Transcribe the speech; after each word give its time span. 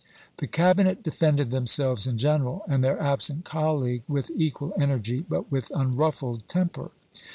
The 0.37 0.47
Cabinet 0.47 1.03
defended 1.03 1.51
themselves 1.51 2.07
in 2.07 2.17
general 2.17 2.63
and 2.67 2.83
their 2.83 2.99
absent 2.99 3.45
colleague 3.45 4.01
with 4.07 4.31
equal 4.33 4.73
energy 4.75 5.23
but 5.29 5.51
with 5.51 5.69
unruffled 5.75 6.47
temper. 6.47 6.89